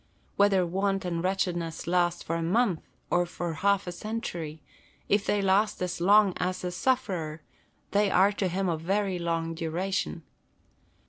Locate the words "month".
2.41-2.81